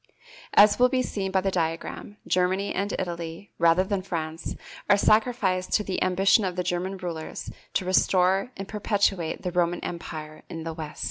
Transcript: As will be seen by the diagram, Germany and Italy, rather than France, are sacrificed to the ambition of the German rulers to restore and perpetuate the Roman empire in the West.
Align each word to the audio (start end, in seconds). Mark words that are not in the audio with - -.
As 0.55 0.79
will 0.79 0.89
be 0.89 1.03
seen 1.03 1.29
by 1.29 1.41
the 1.41 1.51
diagram, 1.51 2.17
Germany 2.25 2.73
and 2.73 2.91
Italy, 2.97 3.51
rather 3.59 3.83
than 3.83 4.01
France, 4.01 4.55
are 4.89 4.97
sacrificed 4.97 5.73
to 5.73 5.83
the 5.83 6.01
ambition 6.01 6.43
of 6.43 6.55
the 6.55 6.63
German 6.63 6.97
rulers 6.97 7.51
to 7.75 7.85
restore 7.85 8.49
and 8.57 8.67
perpetuate 8.67 9.43
the 9.43 9.51
Roman 9.51 9.79
empire 9.81 10.41
in 10.49 10.63
the 10.63 10.73
West. 10.73 10.99